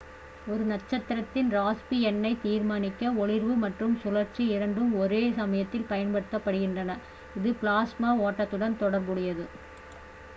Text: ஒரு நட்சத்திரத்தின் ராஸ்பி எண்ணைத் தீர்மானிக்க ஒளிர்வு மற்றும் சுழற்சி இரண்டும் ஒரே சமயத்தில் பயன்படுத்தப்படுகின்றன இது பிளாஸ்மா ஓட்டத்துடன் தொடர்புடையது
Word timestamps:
ஒரு 0.47 0.63
நட்சத்திரத்தின் 0.69 1.49
ராஸ்பி 1.51 1.97
எண்ணைத் 2.07 2.41
தீர்மானிக்க 2.43 3.11
ஒளிர்வு 3.19 3.55
மற்றும் 3.63 3.93
சுழற்சி 4.01 4.45
இரண்டும் 4.53 4.89
ஒரே 5.01 5.21
சமயத்தில் 5.37 5.87
பயன்படுத்தப்படுகின்றன 5.91 6.95
இது 7.35 7.51
பிளாஸ்மா 7.61 8.11
ஓட்டத்துடன் 8.25 8.79
தொடர்புடையது 8.81 9.45